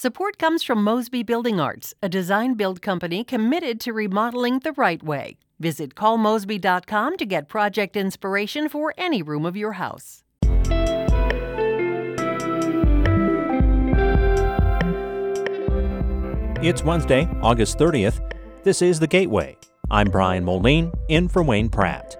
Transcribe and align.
Support 0.00 0.38
comes 0.38 0.62
from 0.62 0.84
Mosby 0.84 1.24
Building 1.24 1.58
Arts, 1.58 1.92
a 2.00 2.08
design 2.08 2.54
build 2.54 2.80
company 2.80 3.24
committed 3.24 3.80
to 3.80 3.92
remodeling 3.92 4.60
the 4.60 4.70
right 4.74 5.02
way. 5.02 5.38
Visit 5.58 5.96
callmosby.com 5.96 7.16
to 7.16 7.26
get 7.26 7.48
project 7.48 7.96
inspiration 7.96 8.68
for 8.68 8.94
any 8.96 9.22
room 9.22 9.44
of 9.44 9.56
your 9.56 9.72
house. 9.72 10.22
It's 16.62 16.84
Wednesday, 16.84 17.28
August 17.42 17.76
30th. 17.78 18.20
This 18.62 18.80
is 18.82 19.00
The 19.00 19.08
Gateway. 19.08 19.56
I'm 19.90 20.12
Brian 20.12 20.44
Moline, 20.44 20.92
in 21.08 21.26
for 21.26 21.42
Wayne 21.42 21.68
Pratt. 21.68 22.14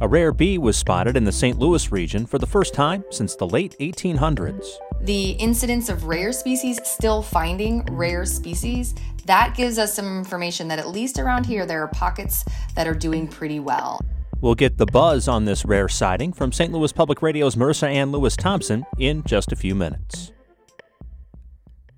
A 0.00 0.08
rare 0.08 0.32
bee 0.32 0.56
was 0.56 0.78
spotted 0.78 1.14
in 1.14 1.24
the 1.24 1.32
St. 1.32 1.58
Louis 1.58 1.92
region 1.92 2.24
for 2.24 2.38
the 2.38 2.46
first 2.46 2.72
time 2.72 3.04
since 3.10 3.36
the 3.36 3.46
late 3.46 3.76
1800s. 3.80 4.78
The 5.00 5.30
incidence 5.32 5.88
of 5.88 6.04
rare 6.04 6.32
species 6.32 6.80
still 6.84 7.22
finding 7.22 7.84
rare 7.90 8.24
species, 8.24 8.94
that 9.26 9.54
gives 9.56 9.78
us 9.78 9.94
some 9.94 10.18
information 10.18 10.68
that 10.68 10.78
at 10.78 10.88
least 10.88 11.18
around 11.18 11.46
here 11.46 11.66
there 11.66 11.82
are 11.82 11.88
pockets 11.88 12.44
that 12.74 12.88
are 12.88 12.94
doing 12.94 13.28
pretty 13.28 13.60
well. 13.60 14.00
We'll 14.40 14.54
get 14.54 14.76
the 14.76 14.86
buzz 14.86 15.28
on 15.28 15.44
this 15.44 15.64
rare 15.64 15.88
sighting 15.88 16.32
from 16.32 16.52
St. 16.52 16.72
Louis 16.72 16.92
Public 16.92 17.22
Radio's 17.22 17.54
Marissanne 17.54 18.12
Lewis 18.12 18.36
Thompson 18.36 18.86
in 18.98 19.22
just 19.24 19.52
a 19.52 19.56
few 19.56 19.74
minutes. 19.74 20.32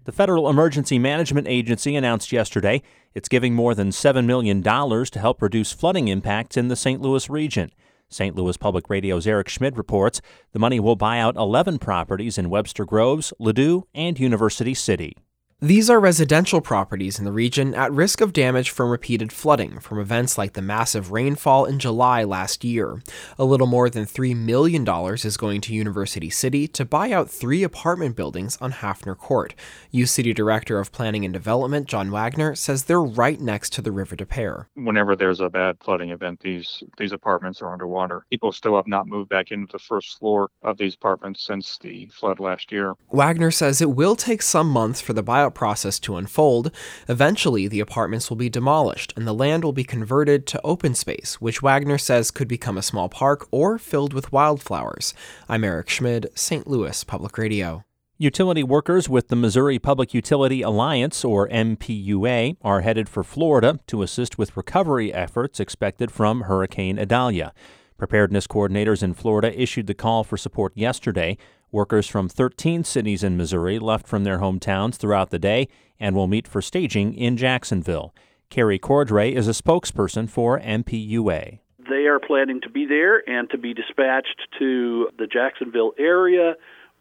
The 0.04 0.12
Federal 0.12 0.48
Emergency 0.48 0.98
Management 0.98 1.46
Agency 1.48 1.96
announced 1.96 2.32
yesterday 2.32 2.82
it's 3.14 3.28
giving 3.28 3.54
more 3.54 3.74
than 3.74 3.90
$7 3.90 4.24
million 4.24 4.62
to 4.62 5.18
help 5.18 5.42
reduce 5.42 5.72
flooding 5.72 6.08
impacts 6.08 6.56
in 6.56 6.68
the 6.68 6.76
St. 6.76 7.00
Louis 7.00 7.28
region. 7.30 7.70
St. 8.10 8.34
Louis 8.34 8.56
Public 8.56 8.90
Radio's 8.90 9.26
Eric 9.26 9.48
Schmid 9.48 9.76
reports 9.78 10.20
the 10.52 10.58
money 10.58 10.80
will 10.80 10.96
buy 10.96 11.18
out 11.20 11.36
11 11.36 11.78
properties 11.78 12.36
in 12.38 12.50
Webster 12.50 12.84
Groves, 12.84 13.32
Ladue, 13.40 13.84
and 13.94 14.18
University 14.18 14.74
City. 14.74 15.16
These 15.62 15.90
are 15.90 16.00
residential 16.00 16.62
properties 16.62 17.18
in 17.18 17.26
the 17.26 17.32
region 17.32 17.74
at 17.74 17.92
risk 17.92 18.22
of 18.22 18.32
damage 18.32 18.70
from 18.70 18.88
repeated 18.88 19.30
flooding 19.30 19.78
from 19.78 19.98
events 19.98 20.38
like 20.38 20.54
the 20.54 20.62
massive 20.62 21.12
rainfall 21.12 21.66
in 21.66 21.78
July 21.78 22.24
last 22.24 22.64
year. 22.64 23.02
A 23.38 23.44
little 23.44 23.66
more 23.66 23.90
than 23.90 24.06
$3 24.06 24.34
million 24.34 24.88
is 25.16 25.36
going 25.36 25.60
to 25.60 25.74
University 25.74 26.30
City 26.30 26.66
to 26.68 26.86
buy 26.86 27.12
out 27.12 27.28
three 27.28 27.62
apartment 27.62 28.16
buildings 28.16 28.56
on 28.62 28.72
Hafner 28.72 29.14
Court. 29.14 29.54
U 29.90 30.06
City 30.06 30.32
Director 30.32 30.78
of 30.78 30.92
Planning 30.92 31.26
and 31.26 31.34
Development, 31.34 31.86
John 31.86 32.10
Wagner, 32.10 32.54
says 32.54 32.84
they're 32.84 33.02
right 33.02 33.38
next 33.38 33.74
to 33.74 33.82
the 33.82 33.92
River 33.92 34.16
des 34.16 34.24
Peres. 34.24 34.64
Whenever 34.76 35.14
there's 35.14 35.40
a 35.40 35.50
bad 35.50 35.76
flooding 35.84 36.08
event, 36.08 36.40
these, 36.40 36.82
these 36.96 37.12
apartments 37.12 37.60
are 37.60 37.70
underwater. 37.70 38.24
People 38.30 38.50
still 38.52 38.76
have 38.76 38.86
not 38.86 39.06
moved 39.06 39.28
back 39.28 39.50
into 39.50 39.70
the 39.70 39.78
first 39.78 40.18
floor 40.18 40.48
of 40.62 40.78
these 40.78 40.94
apartments 40.94 41.44
since 41.44 41.76
the 41.76 42.06
flood 42.06 42.40
last 42.40 42.72
year. 42.72 42.94
Wagner 43.10 43.50
says 43.50 43.82
it 43.82 43.90
will 43.90 44.16
take 44.16 44.40
some 44.40 44.66
months 44.66 45.02
for 45.02 45.12
the 45.12 45.22
buyout 45.22 45.49
process 45.50 45.98
to 46.00 46.16
unfold, 46.16 46.70
eventually 47.08 47.68
the 47.68 47.80
apartments 47.80 48.30
will 48.30 48.36
be 48.36 48.48
demolished 48.48 49.12
and 49.16 49.26
the 49.26 49.34
land 49.34 49.64
will 49.64 49.72
be 49.72 49.84
converted 49.84 50.46
to 50.46 50.60
open 50.62 50.94
space, 50.94 51.40
which 51.40 51.62
Wagner 51.62 51.98
says 51.98 52.30
could 52.30 52.48
become 52.48 52.78
a 52.78 52.82
small 52.82 53.08
park 53.08 53.46
or 53.50 53.78
filled 53.78 54.12
with 54.12 54.32
wildflowers. 54.32 55.14
I'm 55.48 55.64
Eric 55.64 55.88
Schmid, 55.88 56.28
St. 56.34 56.66
Louis 56.66 57.04
Public 57.04 57.36
Radio. 57.38 57.84
Utility 58.22 58.62
workers 58.62 59.08
with 59.08 59.28
the 59.28 59.36
Missouri 59.36 59.78
Public 59.78 60.12
Utility 60.12 60.60
Alliance, 60.60 61.24
or 61.24 61.48
MPUA, 61.48 62.58
are 62.60 62.82
headed 62.82 63.08
for 63.08 63.24
Florida 63.24 63.80
to 63.86 64.02
assist 64.02 64.36
with 64.36 64.58
recovery 64.58 65.10
efforts 65.10 65.58
expected 65.58 66.10
from 66.10 66.42
Hurricane 66.42 66.98
Idalia. 66.98 67.54
Preparedness 67.96 68.46
coordinators 68.46 69.02
in 69.02 69.14
Florida 69.14 69.58
issued 69.58 69.86
the 69.86 69.94
call 69.94 70.22
for 70.22 70.36
support 70.36 70.76
yesterday. 70.76 71.38
Workers 71.72 72.08
from 72.08 72.28
13 72.28 72.82
cities 72.82 73.22
in 73.22 73.36
Missouri 73.36 73.78
left 73.78 74.08
from 74.08 74.24
their 74.24 74.38
hometowns 74.38 74.96
throughout 74.96 75.30
the 75.30 75.38
day 75.38 75.68
and 76.00 76.16
will 76.16 76.26
meet 76.26 76.48
for 76.48 76.60
staging 76.60 77.14
in 77.14 77.36
Jacksonville. 77.36 78.12
Carrie 78.48 78.80
Cordray 78.80 79.32
is 79.32 79.46
a 79.46 79.52
spokesperson 79.52 80.28
for 80.28 80.58
MPUA. 80.58 81.60
They 81.88 82.06
are 82.06 82.18
planning 82.18 82.60
to 82.62 82.70
be 82.70 82.86
there 82.86 83.22
and 83.28 83.48
to 83.50 83.58
be 83.58 83.72
dispatched 83.72 84.48
to 84.58 85.10
the 85.16 85.28
Jacksonville 85.28 85.92
area 85.96 86.54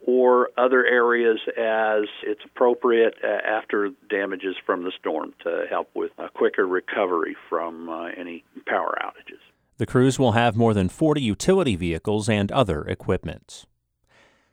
or 0.06 0.50
other 0.58 0.85
areas 0.85 1.40
as 1.58 2.03
it's 2.24 2.41
appropriate 2.46 3.16
uh, 3.24 3.28
after 3.28 3.90
damages 4.09 4.56
from 4.66 4.84
the 4.84 4.91
storm 5.00 5.34
to 5.44 5.66
help 5.69 5.90
with 5.96 6.12
a 6.19 6.29
quicker 6.29 6.68
recovery 6.68 7.35
from 7.50 7.90
uh, 7.90 8.09
any 8.18 8.44
power 8.68 8.96
outages. 9.02 9.40
The 9.78 9.85
crews 9.85 10.19
will 10.19 10.34
have 10.34 10.56
more 10.56 10.74
than 10.74 10.90
40 10.90 11.22
utility 11.22 11.75
vehicles 11.75 12.29
and 12.29 12.52
other 12.52 12.84
equipment. 12.84 13.66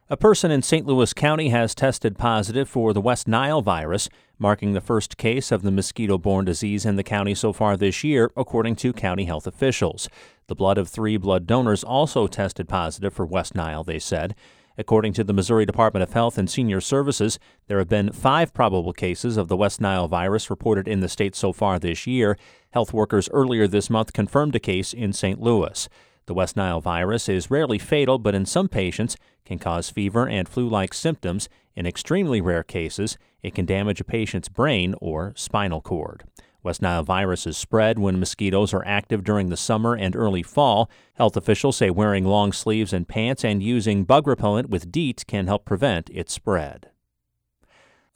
A 0.09 0.17
person 0.17 0.53
in 0.53 0.63
St. 0.63 0.87
Louis 0.87 1.13
County 1.13 1.49
has 1.49 1.75
tested 1.75 2.17
positive 2.17 2.69
for 2.69 2.93
the 2.93 3.01
West 3.01 3.27
Nile 3.27 3.61
virus, 3.61 4.09
marking 4.39 4.73
the 4.73 4.81
first 4.81 5.17
case 5.17 5.51
of 5.51 5.63
the 5.63 5.73
mosquito 5.73 6.17
borne 6.17 6.45
disease 6.45 6.87
in 6.87 6.95
the 6.95 7.03
county 7.03 7.35
so 7.35 7.53
far 7.53 7.77
this 7.77 8.05
year, 8.05 8.31
according 8.37 8.77
to 8.77 8.93
county 8.93 9.25
health 9.25 9.49
officials. 9.49 10.09
The 10.47 10.55
blood 10.55 10.79
of 10.79 10.89
three 10.89 11.17
blood 11.17 11.45
donors 11.45 11.83
also 11.83 12.29
tested 12.29 12.69
positive 12.69 13.15
for 13.15 13.27
West 13.27 13.57
Nile, 13.57 13.83
they 13.83 13.99
said. 13.99 14.37
According 14.79 15.13
to 15.15 15.25
the 15.25 15.33
Missouri 15.33 15.67
Department 15.67 16.05
of 16.05 16.13
Health 16.13 16.39
and 16.39 16.49
Senior 16.49 16.81
Services, 16.81 17.41
there 17.67 17.79
have 17.79 17.89
been 17.89 18.13
five 18.13 18.55
probable 18.55 18.93
cases 18.93 19.37
of 19.37 19.49
the 19.49 19.57
West 19.57 19.81
Nile 19.81 20.07
virus 20.07 20.51
reported 20.51 20.87
in 20.87 21.01
the 21.01 21.09
state 21.09 21.35
so 21.35 21.53
far 21.53 21.81
this 21.81 22.07
year. 22.07 22.39
Health 22.71 22.93
workers 22.93 23.29
earlier 23.33 23.67
this 23.67 23.91
month 23.91 24.13
confirmed 24.13 24.55
a 24.55 24.61
case 24.61 24.93
in 24.93 25.13
St. 25.13 25.41
Louis. 25.41 25.89
The 26.27 26.35
West 26.35 26.57
Nile 26.57 26.81
virus 26.81 27.29
is 27.29 27.51
rarely 27.51 27.79
fatal, 27.79 28.19
but 28.19 28.35
in 28.35 28.47
some 28.47 28.69
patients 28.69 29.17
can 29.45 29.61
cause 29.61 29.91
fever 29.91 30.29
and 30.29 30.49
flu-like 30.49 30.93
symptoms. 30.93 31.49
In 31.77 31.87
extremely 31.87 32.41
rare 32.41 32.65
cases, 32.65 33.17
it 33.43 33.55
can 33.55 33.65
damage 33.65 34.01
a 34.01 34.05
patient's 34.05 34.49
brain 34.49 34.97
or 35.01 35.33
spinal 35.37 35.81
cord. 35.81 36.25
West 36.65 36.83
Nile 36.83 37.05
virus 37.05 37.47
is 37.47 37.57
spread 37.57 37.97
when 37.97 38.19
mosquitoes 38.19 38.75
are 38.75 38.85
active 38.85 39.23
during 39.23 39.51
the 39.51 39.57
summer 39.57 39.95
and 39.95 40.17
early 40.17 40.43
fall. 40.43 40.91
Health 41.15 41.37
officials 41.37 41.77
say 41.77 41.91
wearing 41.91 42.25
long 42.25 42.53
sleeves 42.53 42.93
and 42.93 43.07
pants 43.07 43.45
and 43.45 43.63
using 43.63 44.03
bug 44.03 44.27
repellent 44.27 44.69
with 44.69 44.91
DEET 44.91 45.25
can 45.29 45.47
help 45.47 45.65
prevent 45.65 46.11
its 46.11 46.33
spread. 46.33 46.91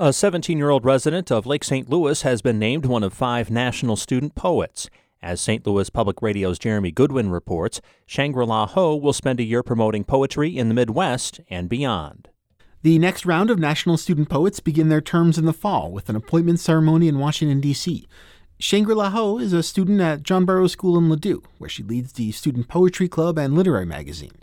A 0.01 0.13
17 0.13 0.59
year 0.59 0.71
old 0.71 0.85
resident 0.85 1.31
of 1.31 1.47
Lake 1.47 1.63
St. 1.63 1.89
Louis 1.89 2.23
has 2.23 2.43
been 2.43 2.59
named 2.59 2.87
one 2.87 3.05
of 3.05 3.13
five 3.13 3.53
national 3.53 3.95
student 3.95 4.35
poets. 4.35 4.91
As 5.23 5.39
St. 5.41 5.67
Louis 5.67 5.91
Public 5.91 6.23
Radio's 6.23 6.59
Jeremy 6.59 6.91
Goodwin 6.91 7.31
reports, 7.31 7.83
Shangri 8.07 8.47
La 8.47 8.67
Ho 8.69 8.97
will 8.97 9.13
spend 9.13 9.39
a 9.39 9.45
year 9.45 9.63
promoting 9.63 10.03
poetry 10.03 10.57
in 10.57 10.69
the 10.69 10.75
Midwest 10.75 11.41
and 11.51 11.69
beyond. 11.69 12.31
The 12.83 12.99
next 12.99 13.27
round 13.27 13.51
of 13.51 13.59
National 13.59 13.99
Student 13.99 14.31
Poets 14.31 14.61
begin 14.61 14.89
their 14.89 15.03
terms 15.03 15.37
in 15.37 15.45
the 15.45 15.53
fall 15.53 15.93
with 15.93 16.09
an 16.09 16.17
appointment 16.17 16.59
ceremony 16.59 17.07
in 17.07 17.19
Washington, 17.19 17.61
D.C. 17.61 18.09
Shangri 18.63 18.95
La 18.95 19.09
Ho 19.09 19.39
is 19.39 19.55
a 19.55 19.63
student 19.63 20.03
at 20.03 20.23
John 20.23 20.45
Burroughs 20.45 20.73
School 20.73 20.99
in 20.99 21.09
Ladue, 21.09 21.43
where 21.57 21.71
she 21.71 21.83
leads 21.83 22.13
the 22.13 22.31
Student 22.31 22.69
Poetry 22.69 23.09
Club 23.09 23.39
and 23.39 23.55
Literary 23.55 23.87
Magazine. 23.87 24.35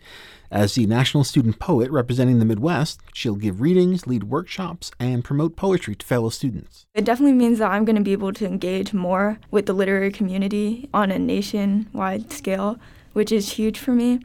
As 0.49 0.73
the 0.73 0.87
national 0.87 1.23
student 1.23 1.59
poet 1.59 1.91
representing 1.91 2.39
the 2.39 2.45
Midwest, 2.45 2.99
she'll 3.13 3.35
give 3.35 3.61
readings, 3.61 4.07
lead 4.07 4.23
workshops, 4.23 4.89
and 4.99 5.23
promote 5.23 5.55
poetry 5.55 5.93
to 5.93 6.03
fellow 6.03 6.29
students. 6.29 6.87
It 6.95 7.05
definitely 7.05 7.33
means 7.33 7.59
that 7.59 7.69
I'm 7.69 7.85
going 7.85 7.95
to 7.95 8.01
be 8.01 8.11
able 8.11 8.33
to 8.33 8.45
engage 8.47 8.91
more 8.91 9.37
with 9.51 9.67
the 9.67 9.73
literary 9.73 10.11
community 10.11 10.89
on 10.95 11.11
a 11.11 11.19
nationwide 11.19 12.33
scale, 12.33 12.79
which 13.13 13.31
is 13.31 13.51
huge 13.51 13.77
for 13.77 13.91
me. 13.91 14.21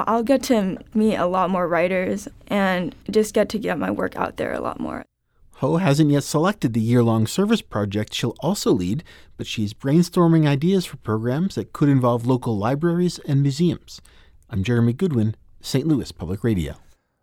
I'll 0.00 0.24
get 0.24 0.42
to 0.44 0.78
meet 0.92 1.14
a 1.14 1.26
lot 1.26 1.50
more 1.50 1.68
writers 1.68 2.26
and 2.48 2.96
just 3.08 3.32
get 3.32 3.48
to 3.50 3.60
get 3.60 3.78
my 3.78 3.92
work 3.92 4.16
out 4.16 4.38
there 4.38 4.52
a 4.52 4.60
lot 4.60 4.80
more. 4.80 5.04
Ho 5.60 5.78
hasn't 5.78 6.10
yet 6.10 6.22
selected 6.22 6.74
the 6.74 6.82
year 6.82 7.02
long 7.02 7.26
service 7.26 7.62
project 7.62 8.12
she'll 8.12 8.36
also 8.40 8.72
lead, 8.72 9.02
but 9.38 9.46
she's 9.46 9.72
brainstorming 9.72 10.46
ideas 10.46 10.84
for 10.84 10.98
programs 10.98 11.54
that 11.54 11.72
could 11.72 11.88
involve 11.88 12.26
local 12.26 12.58
libraries 12.58 13.18
and 13.20 13.40
museums. 13.40 14.02
I'm 14.50 14.62
Jeremy 14.62 14.92
Goodwin, 14.92 15.34
St. 15.62 15.86
Louis 15.86 16.12
Public 16.12 16.44
Radio. 16.44 16.74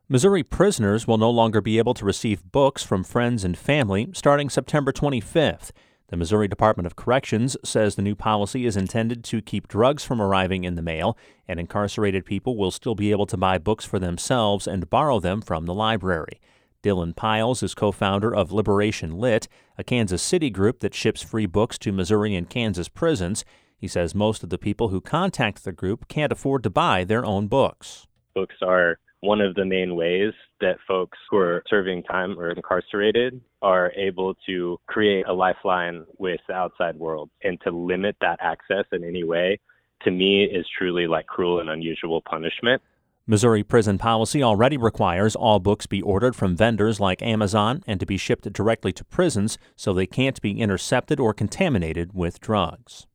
Missouri 0.10 0.42
prisoners 0.42 1.06
will 1.06 1.20
no 1.20 1.30
longer 1.30 1.62
be 1.62 1.78
able 1.78 1.94
to 1.94 2.06
receive 2.06 2.52
books 2.52 2.82
from 2.82 3.04
friends 3.04 3.44
and 3.44 3.56
family 3.56 4.10
starting 4.14 4.50
September 4.50 4.92
25th. 4.92 5.70
The 6.08 6.18
Missouri 6.18 6.48
Department 6.48 6.88
of 6.88 6.96
Corrections 6.96 7.56
says 7.64 7.94
the 7.94 8.02
new 8.02 8.16
policy 8.16 8.66
is 8.66 8.76
intended 8.76 9.24
to 9.26 9.44
keep 9.44 9.68
drugs 9.68 10.04
from 10.04 10.20
arriving 10.20 10.64
in 10.64 10.74
the 10.74 10.82
mail, 10.82 11.16
and 11.48 11.60
incarcerated 11.60 12.26
people 12.26 12.58
will 12.58 12.72
still 12.72 12.96
be 12.96 13.12
able 13.12 13.28
to 13.28 13.38
buy 13.38 13.60
books 13.60 13.86
for 13.86 14.00
themselves 14.00 14.66
and 14.66 14.90
borrow 14.90 15.20
them 15.20 15.40
from 15.40 15.68
the 15.68 15.74
library. 15.76 16.40
Dylan 16.84 17.16
Piles 17.16 17.64
is 17.64 17.74
co 17.74 17.92
founder 17.92 18.36
of 18.36 18.52
Liberation 18.52 19.18
Lit, 19.18 19.48
a 19.78 19.84
Kansas 19.84 20.22
City 20.22 20.50
group 20.50 20.82
that 20.82 20.94
ships 20.94 21.24
free 21.24 21.48
books 21.48 21.78
to 21.80 21.92
Missouri 21.92 22.36
and 22.36 22.50
Kansas 22.50 22.90
prisons. 22.90 23.44
He 23.76 23.88
says 23.88 24.14
most 24.14 24.44
of 24.44 24.50
the 24.50 24.58
people 24.58 24.90
who 24.90 25.02
contact 25.02 25.64
the 25.64 25.72
group 25.72 26.08
can't 26.08 26.32
afford 26.32 26.62
to 26.64 26.70
buy 26.70 27.04
their 27.04 27.26
own 27.26 27.48
books 27.48 28.06
books 28.34 28.56
are 28.62 29.00
one 29.22 29.40
of 29.40 29.56
the 29.56 29.66
main 29.66 29.96
ways 29.96 30.34
that 30.60 30.78
folks 30.88 31.18
who 31.30 31.38
are 31.38 31.64
serving 31.70 32.04
time 32.04 32.38
or 32.38 32.52
incarcerated 32.52 33.40
are 33.62 33.92
able 33.96 34.36
to 34.46 34.78
create 34.88 35.26
a 35.28 35.34
lifeline 35.34 36.06
with 36.18 36.40
the 36.48 36.54
outside 36.54 36.98
world 36.98 37.30
and 37.44 37.60
to 37.62 37.72
limit 37.72 38.16
that 38.20 38.40
access 38.42 38.86
in 38.92 39.04
any 39.04 39.24
way 39.24 39.60
to 40.04 40.12
me 40.12 40.44
is 40.44 40.66
truly 40.78 41.08
like 41.08 41.26
cruel 41.28 41.62
and 41.62 41.70
unusual 41.70 42.22
punishment. 42.22 42.82
Missouri 43.26 43.64
prison 43.64 43.98
policy 43.98 44.44
already 44.44 44.76
requires 44.76 45.34
all 45.34 45.60
books 45.60 45.88
be 45.88 46.02
ordered 46.02 46.36
from 46.36 46.58
vendors 46.58 47.00
like 47.00 47.22
Amazon 47.22 47.82
and 47.88 47.98
to 48.02 48.06
be 48.06 48.18
shipped 48.18 48.52
directly 48.52 48.92
to 48.92 49.06
prisons 49.06 49.58
so 49.78 49.94
they 49.94 50.06
can't 50.06 50.42
be 50.42 50.60
intercepted 50.60 51.22
or 51.22 51.34
contaminated 51.34 52.12
with 52.14 52.42
drugs. 52.42 53.08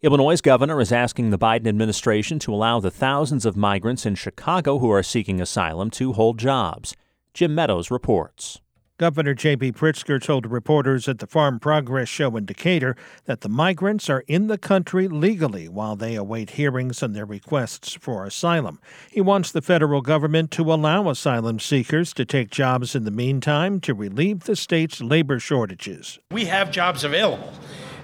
Illinois' 0.00 0.40
governor 0.40 0.80
is 0.80 0.90
asking 0.90 1.28
the 1.28 1.38
Biden 1.38 1.66
administration 1.66 2.38
to 2.38 2.54
allow 2.54 2.80
the 2.80 2.90
thousands 2.90 3.44
of 3.44 3.58
migrants 3.58 4.06
in 4.06 4.14
Chicago 4.14 4.78
who 4.78 4.90
are 4.90 5.02
seeking 5.02 5.38
asylum 5.38 5.90
to 5.90 6.14
hold 6.14 6.38
jobs. 6.38 6.96
Jim 7.34 7.54
Meadows 7.54 7.90
reports. 7.90 8.62
Governor 9.00 9.32
J.B. 9.32 9.72
Pritzker 9.72 10.22
told 10.22 10.44
reporters 10.44 11.08
at 11.08 11.20
the 11.20 11.26
Farm 11.26 11.58
Progress 11.58 12.06
Show 12.06 12.36
in 12.36 12.44
Decatur 12.44 12.96
that 13.24 13.40
the 13.40 13.48
migrants 13.48 14.10
are 14.10 14.24
in 14.28 14.48
the 14.48 14.58
country 14.58 15.08
legally 15.08 15.70
while 15.70 15.96
they 15.96 16.16
await 16.16 16.50
hearings 16.50 17.02
on 17.02 17.14
their 17.14 17.24
requests 17.24 17.94
for 17.94 18.26
asylum. 18.26 18.78
He 19.10 19.22
wants 19.22 19.52
the 19.52 19.62
federal 19.62 20.02
government 20.02 20.50
to 20.50 20.70
allow 20.70 21.08
asylum 21.08 21.60
seekers 21.60 22.12
to 22.12 22.26
take 22.26 22.50
jobs 22.50 22.94
in 22.94 23.04
the 23.04 23.10
meantime 23.10 23.80
to 23.80 23.94
relieve 23.94 24.40
the 24.40 24.54
state's 24.54 25.00
labor 25.00 25.38
shortages. 25.38 26.18
We 26.30 26.44
have 26.44 26.70
jobs 26.70 27.02
available 27.02 27.54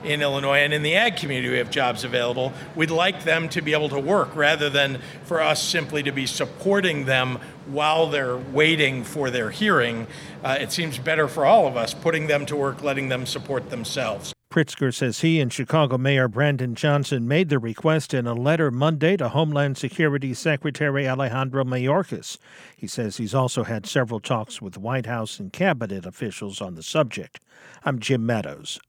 in 0.07 0.23
Illinois 0.23 0.59
and 0.59 0.73
in 0.73 0.83
the 0.83 0.95
ag 0.95 1.17
community 1.17 1.51
we 1.51 1.59
have 1.59 1.71
jobs 1.71 2.05
available. 2.05 2.53
We'd 2.75 2.91
like 2.91 3.25
them 3.25 3.49
to 3.51 3.61
be 3.61 3.73
able 3.73 3.89
to 3.91 4.01
work 4.01 4.35
rather 4.35 4.71
than 4.71 5.01
for 5.25 5.41
us 5.41 5.63
simply 5.63 6.03
to 6.05 6.13
be 6.13 6.27
supporting 6.27 7.05
them 7.07 7.39
while 7.67 8.07
they're 8.07 8.37
waiting 8.37 9.05
for 9.05 9.31
their 9.31 9.51
hearing. 9.51 10.07
Uh, 10.45 10.57
it 10.61 10.73
seems 10.73 10.99
better 10.99 11.29
for 11.29 11.45
all 11.45 11.67
of 11.67 11.77
us 11.77 11.93
putting 11.93 12.29
them 12.29 12.47
to 12.47 12.57
work, 12.57 12.83
letting 12.83 13.09
them 13.09 13.27
support 13.27 13.71
themselves. 13.71 14.33
Pritzker 14.57 14.95
says 14.95 15.21
he 15.21 15.39
and 15.39 15.53
Chicago 15.53 15.99
Mayor 15.99 16.29
Brandon 16.29 16.75
Johnson 16.75 17.29
made 17.29 17.51
the 17.51 17.59
request 17.59 18.15
in 18.15 18.27
a 18.27 18.33
letter 18.33 18.71
Monday 18.71 19.17
to 19.19 19.29
Homeland 19.29 19.77
Security 19.77 20.33
Secretary 20.33 21.07
Alejandro 21.07 21.63
Mayorkas. 21.63 22.39
He 22.75 22.87
says 22.87 23.19
he's 23.19 23.35
also 23.35 23.65
had 23.65 23.85
several 23.85 24.19
talks 24.19 24.63
with 24.63 24.79
White 24.79 25.05
House 25.05 25.39
and 25.39 25.53
cabinet 25.53 26.07
officials 26.07 26.63
on 26.63 26.75
the 26.75 26.83
subject. 26.83 27.41
I'm 27.85 27.99
Jim 27.99 28.25
Meadows. 28.25 28.81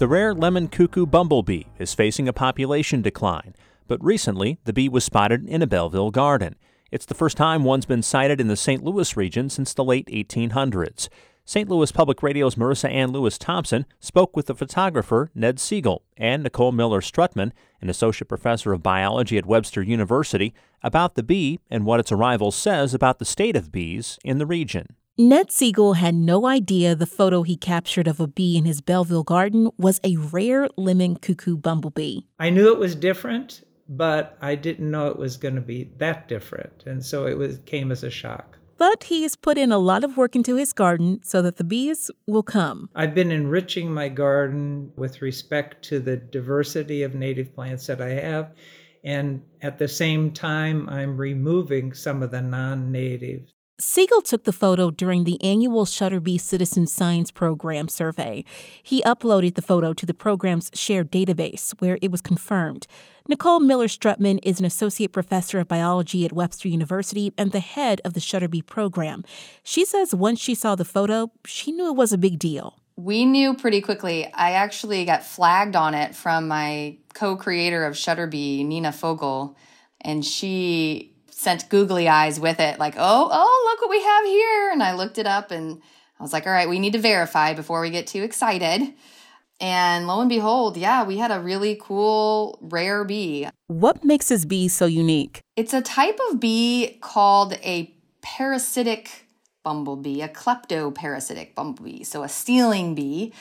The 0.00 0.08
rare 0.08 0.32
lemon 0.32 0.68
cuckoo 0.68 1.04
bumblebee 1.04 1.64
is 1.78 1.92
facing 1.92 2.26
a 2.26 2.32
population 2.32 3.02
decline, 3.02 3.54
but 3.86 4.02
recently 4.02 4.58
the 4.64 4.72
bee 4.72 4.88
was 4.88 5.04
spotted 5.04 5.46
in 5.46 5.60
a 5.60 5.66
Belleville 5.66 6.10
garden. 6.10 6.56
It's 6.90 7.04
the 7.04 7.12
first 7.12 7.36
time 7.36 7.64
one's 7.64 7.84
been 7.84 8.02
sighted 8.02 8.40
in 8.40 8.48
the 8.48 8.56
St. 8.56 8.82
Louis 8.82 9.14
region 9.14 9.50
since 9.50 9.74
the 9.74 9.84
late 9.84 10.06
1800s. 10.06 11.10
St. 11.44 11.68
Louis 11.68 11.92
Public 11.92 12.22
Radio's 12.22 12.54
Marissanne 12.54 13.12
Lewis 13.12 13.36
Thompson 13.36 13.84
spoke 13.98 14.34
with 14.34 14.46
the 14.46 14.54
photographer 14.54 15.30
Ned 15.34 15.60
Siegel 15.60 16.02
and 16.16 16.44
Nicole 16.44 16.72
Miller 16.72 17.02
Struttmann, 17.02 17.52
an 17.82 17.90
associate 17.90 18.28
professor 18.28 18.72
of 18.72 18.82
biology 18.82 19.36
at 19.36 19.44
Webster 19.44 19.82
University, 19.82 20.54
about 20.82 21.14
the 21.14 21.22
bee 21.22 21.60
and 21.68 21.84
what 21.84 22.00
its 22.00 22.10
arrival 22.10 22.50
says 22.50 22.94
about 22.94 23.18
the 23.18 23.26
state 23.26 23.54
of 23.54 23.70
bees 23.70 24.18
in 24.24 24.38
the 24.38 24.46
region. 24.46 24.96
Ned 25.20 25.52
Siegel 25.52 25.92
had 25.92 26.14
no 26.14 26.46
idea 26.46 26.94
the 26.94 27.04
photo 27.04 27.42
he 27.42 27.54
captured 27.54 28.08
of 28.08 28.20
a 28.20 28.26
bee 28.26 28.56
in 28.56 28.64
his 28.64 28.80
Belleville 28.80 29.22
garden 29.22 29.70
was 29.76 30.00
a 30.02 30.16
rare 30.16 30.66
lemon 30.78 31.16
cuckoo 31.16 31.58
bumblebee. 31.58 32.20
I 32.38 32.48
knew 32.48 32.72
it 32.72 32.78
was 32.78 32.94
different, 32.94 33.62
but 33.86 34.38
I 34.40 34.54
didn't 34.54 34.90
know 34.90 35.08
it 35.08 35.18
was 35.18 35.36
going 35.36 35.56
to 35.56 35.60
be 35.60 35.90
that 35.98 36.26
different. 36.26 36.84
And 36.86 37.04
so 37.04 37.26
it 37.26 37.36
was, 37.36 37.58
came 37.66 37.92
as 37.92 38.02
a 38.02 38.08
shock. 38.08 38.56
But 38.78 39.04
he 39.04 39.22
has 39.24 39.36
put 39.36 39.58
in 39.58 39.72
a 39.72 39.78
lot 39.78 40.04
of 40.04 40.16
work 40.16 40.34
into 40.34 40.56
his 40.56 40.72
garden 40.72 41.20
so 41.22 41.42
that 41.42 41.58
the 41.58 41.64
bees 41.64 42.10
will 42.26 42.42
come. 42.42 42.88
I've 42.94 43.14
been 43.14 43.30
enriching 43.30 43.92
my 43.92 44.08
garden 44.08 44.90
with 44.96 45.20
respect 45.20 45.84
to 45.90 46.00
the 46.00 46.16
diversity 46.16 47.02
of 47.02 47.14
native 47.14 47.54
plants 47.54 47.88
that 47.88 48.00
I 48.00 48.12
have. 48.12 48.54
And 49.04 49.42
at 49.60 49.76
the 49.76 49.88
same 49.88 50.32
time, 50.32 50.88
I'm 50.88 51.18
removing 51.18 51.92
some 51.92 52.22
of 52.22 52.30
the 52.30 52.40
non 52.40 52.90
natives. 52.90 53.52
Siegel 53.80 54.20
took 54.20 54.44
the 54.44 54.52
photo 54.52 54.90
during 54.90 55.24
the 55.24 55.42
annual 55.42 55.86
Shutterbee 55.86 56.38
Citizen 56.38 56.86
Science 56.86 57.30
Program 57.30 57.88
survey. 57.88 58.44
He 58.82 59.00
uploaded 59.04 59.54
the 59.54 59.62
photo 59.62 59.94
to 59.94 60.04
the 60.04 60.12
program's 60.12 60.70
shared 60.74 61.10
database, 61.10 61.70
where 61.80 61.96
it 62.02 62.10
was 62.10 62.20
confirmed. 62.20 62.86
Nicole 63.26 63.58
Miller 63.58 63.86
Struttmann 63.86 64.38
is 64.42 64.60
an 64.60 64.66
associate 64.66 65.12
professor 65.12 65.60
of 65.60 65.68
biology 65.68 66.26
at 66.26 66.32
Webster 66.32 66.68
University 66.68 67.32
and 67.38 67.52
the 67.52 67.60
head 67.60 68.02
of 68.04 68.12
the 68.12 68.20
Shutterbee 68.20 68.66
program. 68.66 69.24
She 69.62 69.86
says 69.86 70.14
once 70.14 70.40
she 70.40 70.54
saw 70.54 70.74
the 70.74 70.84
photo, 70.84 71.30
she 71.46 71.72
knew 71.72 71.88
it 71.88 71.96
was 71.96 72.12
a 72.12 72.18
big 72.18 72.38
deal. 72.38 72.78
We 72.96 73.24
knew 73.24 73.54
pretty 73.54 73.80
quickly. 73.80 74.30
I 74.34 74.50
actually 74.52 75.06
got 75.06 75.24
flagged 75.24 75.74
on 75.74 75.94
it 75.94 76.14
from 76.14 76.48
my 76.48 76.98
co 77.14 77.34
creator 77.34 77.86
of 77.86 77.94
Shutterbee, 77.94 78.66
Nina 78.66 78.92
Fogel, 78.92 79.56
and 80.02 80.22
she 80.22 81.09
sent 81.40 81.70
googly 81.70 82.06
eyes 82.06 82.38
with 82.38 82.60
it, 82.60 82.78
like, 82.78 82.94
oh, 82.98 83.28
oh, 83.32 83.70
look 83.70 83.80
what 83.80 83.90
we 83.90 84.02
have 84.02 84.24
here. 84.26 84.70
And 84.72 84.82
I 84.82 84.92
looked 84.92 85.16
it 85.16 85.26
up 85.26 85.50
and 85.50 85.80
I 86.18 86.22
was 86.22 86.34
like, 86.34 86.46
all 86.46 86.52
right, 86.52 86.68
we 86.68 86.78
need 86.78 86.92
to 86.92 86.98
verify 86.98 87.54
before 87.54 87.80
we 87.80 87.88
get 87.88 88.06
too 88.06 88.22
excited. 88.22 88.92
And 89.58 90.06
lo 90.06 90.20
and 90.20 90.28
behold, 90.28 90.76
yeah, 90.76 91.02
we 91.02 91.16
had 91.16 91.30
a 91.30 91.40
really 91.40 91.78
cool 91.80 92.58
rare 92.60 93.04
bee. 93.04 93.48
What 93.68 94.04
makes 94.04 94.28
this 94.28 94.44
bee 94.44 94.68
so 94.68 94.84
unique? 94.84 95.40
It's 95.56 95.72
a 95.72 95.80
type 95.80 96.18
of 96.30 96.40
bee 96.40 96.98
called 97.00 97.54
a 97.64 97.94
parasitic 98.20 99.26
bumblebee, 99.62 100.20
a 100.20 100.28
kleptoparasitic 100.28 101.54
bumblebee, 101.54 102.04
so 102.04 102.22
a 102.22 102.28
stealing 102.28 102.94
bee. 102.94 103.32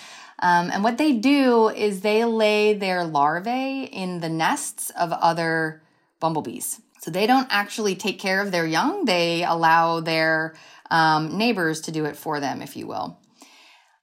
Um, 0.42 0.72
and 0.72 0.86
what 0.86 0.98
they 0.98 1.12
do 1.13 1.68
is 1.68 2.00
they 2.00 2.24
lay 2.24 2.74
their 2.74 3.04
larvae 3.04 3.84
in 3.84 4.22
the 4.22 4.30
nests 4.30 4.90
of 4.92 5.12
other 5.12 5.81
bumblebees. 6.22 6.81
So 7.00 7.12
they 7.12 7.28
don't 7.28 7.48
actually 7.50 7.96
take 7.96 8.19
care 8.19 8.42
of 8.42 8.51
their 8.51 8.68
young, 8.68 9.06
they 9.06 9.44
allow 9.44 10.00
their 10.00 10.56
um, 10.92 11.38
neighbors 11.38 11.81
to 11.81 11.92
do 11.92 12.06
it 12.06 12.18
for 12.18 12.40
them, 12.40 12.62
if 12.62 12.75
you 12.75 12.88
will. 12.88 13.19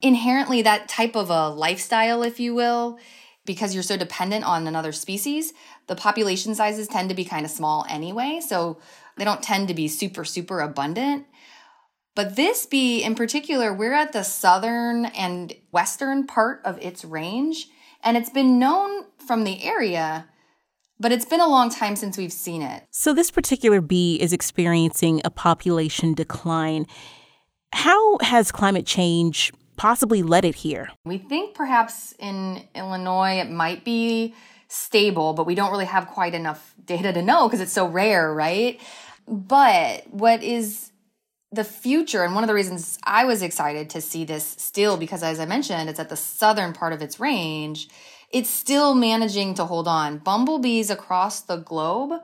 Inherently, 0.01 0.63
that 0.63 0.89
type 0.89 1.17
of 1.17 1.31
a 1.31 1.49
lifestyle, 1.49 2.23
if 2.23 2.39
you 2.39 2.55
will, 2.55 2.99
because 3.45 3.75
you're 3.75 3.83
so 3.83 3.97
dependent 3.97 4.45
on 4.45 4.67
another 4.67 4.93
species, 4.93 5.53
the 5.87 5.97
population 5.97 6.55
sizes 6.55 6.89
tend 6.89 7.09
to 7.09 7.15
be 7.15 7.25
kind 7.25 7.45
of 7.45 7.51
small 7.51 7.87
anyway. 7.89 8.41
So 8.47 8.79
they 9.17 9.25
don't 9.25 9.43
tend 9.43 9.69
to 9.69 9.75
be 9.75 9.89
super, 9.89 10.25
super 10.25 10.61
abundant. 10.61 11.27
But 12.15 12.37
this 12.37 12.67
bee 12.67 13.03
in 13.03 13.15
particular, 13.15 13.73
we're 13.73 13.95
at 13.95 14.13
the 14.13 14.23
southern 14.23 15.07
and 15.07 15.55
western 15.71 16.27
part 16.27 16.61
of 16.65 16.79
its 16.81 17.05
range, 17.05 17.69
and 18.03 18.17
it's 18.17 18.31
been 18.31 18.59
known 18.59 19.05
from 19.27 19.45
the 19.45 19.63
area 19.63 20.27
but 20.99 21.13
it's 21.13 21.25
been 21.25 21.41
a 21.41 21.49
long 21.49 21.71
time 21.71 21.97
since 21.97 22.17
we've 22.17 22.33
seen 22.33 22.63
it. 22.63 22.85
So, 22.91 23.13
this 23.13 23.31
particular 23.31 23.81
bee 23.81 24.19
is 24.21 24.33
experiencing 24.33 25.21
a 25.25 25.31
population 25.31 26.15
decline. 26.15 26.87
How 27.73 28.19
has 28.19 28.53
climate 28.53 28.87
change 28.87 29.53
possibly 29.77 30.23
led 30.23 30.45
it 30.45 30.57
here? 30.57 30.91
We 31.05 31.19
think 31.19 31.55
perhaps 31.55 32.15
in 32.19 32.63
Illinois 32.75 33.41
it 33.41 33.51
might 33.51 33.85
be 33.85 34.35
stable, 34.69 35.35
but 35.35 35.47
we 35.47 35.55
don't 35.55 35.71
really 35.71 35.85
have 35.85 36.09
quite 36.09 36.35
enough 36.35 36.75
data 36.85 37.13
to 37.13 37.23
know 37.23 37.47
because 37.47 37.61
it's 37.61 37.73
so 37.73 37.87
rare, 37.87 38.33
right? 38.33 38.81
But 39.29 40.11
what 40.11 40.43
is 40.43 40.93
the 41.53 41.65
future, 41.65 42.25
and 42.25 42.35
one 42.35 42.43
of 42.43 42.49
the 42.49 42.55
reasons 42.55 42.99
I 43.05 43.25
was 43.25 43.43
excited 43.43 43.91
to 43.91 44.01
see 44.01 44.25
this 44.25 44.45
still, 44.59 44.97
because 44.97 45.23
as 45.23 45.39
I 45.39 45.47
mentioned, 45.47 45.89
it's 45.89 46.01
at 46.01 46.09
the 46.09 46.17
southern 46.17 46.73
part 46.73 46.93
of 46.93 47.03
its 47.03 47.21
range 47.21 47.89
it's 48.31 48.51
still 48.51 48.95
managing 48.95 49.55
to 49.55 49.65
hold 49.65 49.89
on. 49.89 50.19
Bumblebees 50.19 50.91
across 50.91 51.41
the 51.41 51.57
globe 51.57 52.21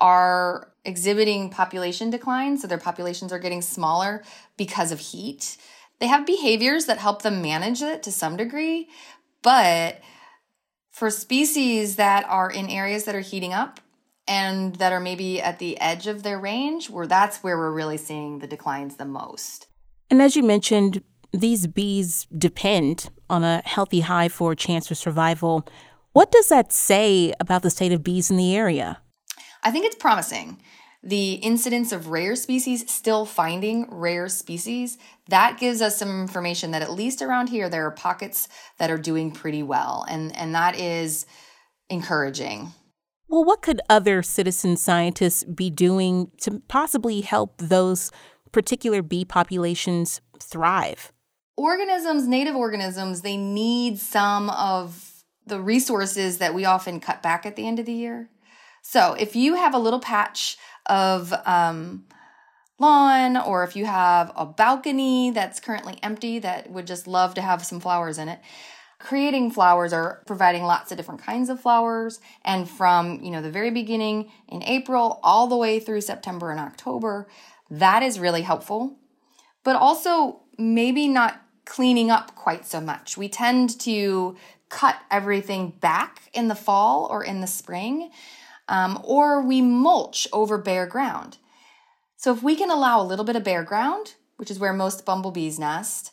are 0.00 0.72
exhibiting 0.84 1.50
population 1.50 2.10
decline, 2.10 2.56
so 2.58 2.66
their 2.66 2.78
populations 2.78 3.32
are 3.32 3.38
getting 3.38 3.62
smaller 3.62 4.22
because 4.56 4.92
of 4.92 5.00
heat. 5.00 5.56
They 5.98 6.06
have 6.06 6.26
behaviors 6.26 6.86
that 6.86 6.98
help 6.98 7.22
them 7.22 7.42
manage 7.42 7.82
it 7.82 8.02
to 8.04 8.12
some 8.12 8.36
degree, 8.36 8.88
but 9.42 10.00
for 10.90 11.10
species 11.10 11.96
that 11.96 12.24
are 12.28 12.50
in 12.50 12.68
areas 12.68 13.04
that 13.04 13.14
are 13.14 13.20
heating 13.20 13.52
up 13.52 13.80
and 14.26 14.76
that 14.76 14.92
are 14.92 15.00
maybe 15.00 15.40
at 15.40 15.58
the 15.58 15.80
edge 15.80 16.06
of 16.06 16.22
their 16.22 16.38
range, 16.38 16.90
where 16.90 17.06
that's 17.06 17.42
where 17.42 17.56
we're 17.56 17.72
really 17.72 17.96
seeing 17.96 18.38
the 18.38 18.46
declines 18.46 18.96
the 18.96 19.04
most. 19.04 19.66
And 20.10 20.20
as 20.22 20.36
you 20.36 20.42
mentioned, 20.42 21.02
these 21.32 21.66
bees 21.66 22.26
depend 22.36 23.10
on 23.28 23.44
a 23.44 23.62
healthy 23.64 24.00
hive 24.00 24.32
for 24.32 24.52
a 24.52 24.56
chance 24.56 24.90
of 24.90 24.96
survival. 24.96 25.66
What 26.12 26.32
does 26.32 26.48
that 26.48 26.72
say 26.72 27.32
about 27.38 27.62
the 27.62 27.70
state 27.70 27.92
of 27.92 28.02
bees 28.02 28.30
in 28.30 28.36
the 28.36 28.56
area? 28.56 29.00
I 29.62 29.70
think 29.70 29.84
it's 29.84 29.96
promising. 29.96 30.60
The 31.02 31.34
incidence 31.34 31.92
of 31.92 32.08
rare 32.08 32.34
species, 32.34 32.90
still 32.90 33.24
finding 33.24 33.86
rare 33.88 34.28
species, 34.28 34.98
that 35.28 35.58
gives 35.58 35.80
us 35.80 35.96
some 35.96 36.20
information 36.22 36.72
that 36.72 36.82
at 36.82 36.90
least 36.90 37.22
around 37.22 37.48
here 37.48 37.68
there 37.68 37.86
are 37.86 37.92
pockets 37.92 38.48
that 38.78 38.90
are 38.90 38.98
doing 38.98 39.30
pretty 39.30 39.62
well. 39.62 40.04
And, 40.08 40.36
and 40.36 40.54
that 40.54 40.78
is 40.78 41.24
encouraging. 41.88 42.72
Well, 43.28 43.44
what 43.44 43.62
could 43.62 43.80
other 43.88 44.22
citizen 44.22 44.76
scientists 44.76 45.44
be 45.44 45.70
doing 45.70 46.30
to 46.40 46.62
possibly 46.66 47.20
help 47.20 47.58
those 47.58 48.10
particular 48.50 49.02
bee 49.02 49.24
populations 49.24 50.20
thrive? 50.40 51.12
Organisms, 51.58 52.28
native 52.28 52.54
organisms, 52.54 53.22
they 53.22 53.36
need 53.36 53.98
some 53.98 54.48
of 54.50 55.24
the 55.44 55.60
resources 55.60 56.38
that 56.38 56.54
we 56.54 56.64
often 56.64 57.00
cut 57.00 57.22
back 57.22 57.44
at 57.44 57.56
the 57.56 57.66
end 57.66 57.78
of 57.78 57.86
the 57.86 57.92
year. 57.92 58.30
So 58.82 59.14
if 59.14 59.34
you 59.34 59.56
have 59.56 59.74
a 59.74 59.78
little 59.78 60.00
patch 60.00 60.56
of 60.86 61.34
um, 61.44 62.04
lawn 62.78 63.36
or 63.36 63.64
if 63.64 63.74
you 63.74 63.86
have 63.86 64.30
a 64.36 64.46
balcony 64.46 65.30
that's 65.30 65.58
currently 65.58 65.98
empty 66.02 66.38
that 66.38 66.70
would 66.70 66.86
just 66.86 67.08
love 67.08 67.34
to 67.34 67.42
have 67.42 67.64
some 67.64 67.80
flowers 67.80 68.18
in 68.18 68.28
it, 68.28 68.40
creating 69.00 69.50
flowers 69.50 69.92
or 69.92 70.22
providing 70.26 70.62
lots 70.62 70.90
of 70.90 70.96
different 70.96 71.22
kinds 71.22 71.48
of 71.48 71.60
flowers 71.60 72.20
and 72.44 72.68
from 72.68 73.20
you 73.22 73.30
know 73.30 73.40
the 73.40 73.50
very 73.50 73.70
beginning 73.70 74.28
in 74.48 74.60
april 74.64 75.20
all 75.22 75.46
the 75.46 75.56
way 75.56 75.78
through 75.78 76.00
september 76.00 76.50
and 76.50 76.58
october 76.58 77.28
that 77.70 78.02
is 78.02 78.18
really 78.18 78.42
helpful 78.42 78.98
but 79.62 79.76
also 79.76 80.40
maybe 80.58 81.06
not 81.06 81.40
cleaning 81.68 82.10
up 82.10 82.34
quite 82.34 82.66
so 82.66 82.80
much 82.80 83.16
we 83.16 83.28
tend 83.28 83.78
to 83.78 84.36
cut 84.68 84.96
everything 85.10 85.70
back 85.80 86.22
in 86.32 86.48
the 86.48 86.54
fall 86.54 87.06
or 87.10 87.22
in 87.22 87.40
the 87.40 87.46
spring 87.46 88.10
um, 88.68 89.00
or 89.04 89.40
we 89.40 89.60
mulch 89.62 90.26
over 90.32 90.58
bare 90.58 90.86
ground 90.86 91.38
so 92.16 92.32
if 92.32 92.42
we 92.42 92.56
can 92.56 92.70
allow 92.70 93.00
a 93.00 93.06
little 93.06 93.24
bit 93.24 93.36
of 93.36 93.44
bare 93.44 93.62
ground 93.62 94.14
which 94.36 94.50
is 94.50 94.58
where 94.58 94.72
most 94.72 95.04
bumblebees 95.04 95.58
nest 95.58 96.12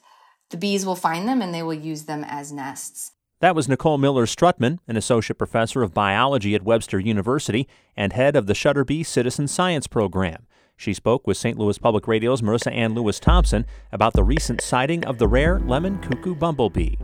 the 0.49 0.57
bees 0.57 0.85
will 0.85 0.95
find 0.95 1.27
them 1.27 1.41
and 1.41 1.53
they 1.53 1.63
will 1.63 1.73
use 1.73 2.03
them 2.03 2.23
as 2.25 2.51
nests. 2.51 3.11
That 3.39 3.55
was 3.55 3.67
Nicole 3.67 3.97
Miller 3.97 4.25
Struttmann, 4.25 4.79
an 4.87 4.95
associate 4.95 5.37
professor 5.37 5.83
of 5.83 5.93
biology 5.93 6.55
at 6.55 6.63
Webster 6.63 6.99
University 6.99 7.67
and 7.97 8.13
head 8.13 8.35
of 8.35 8.47
the 8.47 8.53
Shutterbee 8.53 9.05
Citizen 9.05 9.47
Science 9.47 9.87
Program. 9.87 10.47
She 10.77 10.93
spoke 10.93 11.25
with 11.25 11.37
St. 11.37 11.57
Louis 11.57 11.77
Public 11.77 12.07
Radio's 12.07 12.41
Marissanne 12.41 12.95
Lewis 12.95 13.19
Thompson 13.19 13.65
about 13.91 14.13
the 14.13 14.23
recent 14.23 14.61
sighting 14.61 15.05
of 15.05 15.17
the 15.17 15.27
rare 15.27 15.59
lemon 15.59 15.99
cuckoo 15.99 16.35
bumblebee. 16.35 16.95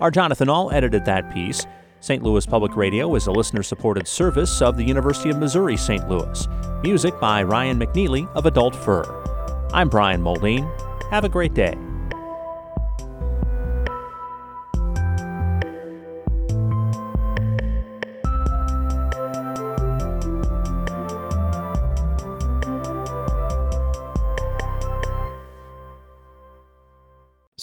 Our 0.00 0.10
Jonathan 0.10 0.48
Ahl 0.48 0.72
edited 0.72 1.04
that 1.04 1.32
piece. 1.32 1.66
St. 2.00 2.22
Louis 2.22 2.44
Public 2.44 2.74
Radio 2.74 3.14
is 3.14 3.28
a 3.28 3.32
listener 3.32 3.62
supported 3.62 4.08
service 4.08 4.60
of 4.60 4.76
the 4.76 4.84
University 4.84 5.30
of 5.30 5.38
Missouri 5.38 5.76
St. 5.76 6.08
Louis. 6.08 6.48
Music 6.82 7.18
by 7.20 7.42
Ryan 7.42 7.78
McNeely 7.78 8.28
of 8.34 8.46
Adult 8.46 8.74
Fur. 8.74 9.04
I'm 9.72 9.88
Brian 9.88 10.20
Moldine. 10.20 10.68
Have 11.10 11.24
a 11.24 11.28
great 11.28 11.54
day. 11.54 11.76